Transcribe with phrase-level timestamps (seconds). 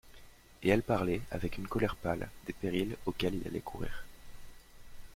[0.63, 4.03] Et elle parlait, avec une colère pâle, des périls auxquels il allait courir.